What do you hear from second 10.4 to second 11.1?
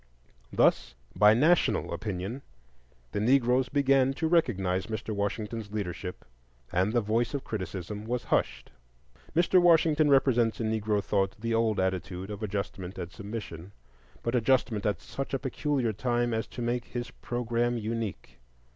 in Negro